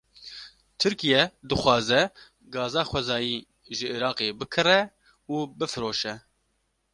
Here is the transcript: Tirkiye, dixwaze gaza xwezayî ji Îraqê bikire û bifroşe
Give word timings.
Tirkiye, 0.79 1.19
dixwaze 1.49 2.01
gaza 2.53 2.81
xwezayî 2.89 3.37
ji 3.77 3.85
Îraqê 3.95 4.27
bikire 4.39 4.79
û 5.33 5.35
bifroşe 5.57 6.13